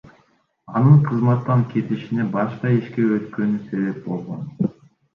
[0.79, 4.71] Анын кызматтан кетишине башка ишке өткөнү себеп болгон.